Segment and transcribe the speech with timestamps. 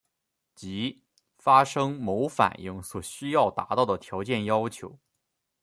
[0.55, 1.03] 即
[1.37, 4.97] 发生某反应所需要达到的条件要求。